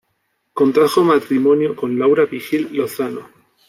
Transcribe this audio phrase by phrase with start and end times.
[0.53, 3.29] Contrajo matrimonio con Laura Vigil Lozano.